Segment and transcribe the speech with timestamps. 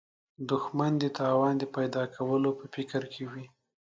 [0.49, 3.45] دښمن د تاوان د پیدا کولو په فکر کې وي